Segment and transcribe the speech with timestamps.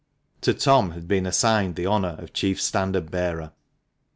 [0.41, 3.51] To Tom had been assigned the honour of chief standard bearer.